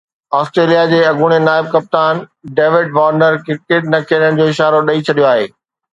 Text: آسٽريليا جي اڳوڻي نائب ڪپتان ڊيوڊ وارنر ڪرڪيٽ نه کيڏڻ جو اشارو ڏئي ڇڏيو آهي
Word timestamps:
آسٽريليا 0.37 0.85
جي 0.93 1.01
اڳوڻي 1.09 1.37
نائب 1.43 1.67
ڪپتان 1.75 2.23
ڊيوڊ 2.61 2.89
وارنر 2.97 3.37
ڪرڪيٽ 3.45 3.93
نه 3.95 4.03
کيڏڻ 4.13 4.41
جو 4.43 4.49
اشارو 4.55 4.81
ڏئي 4.91 5.05
ڇڏيو 5.11 5.29
آهي 5.35 5.47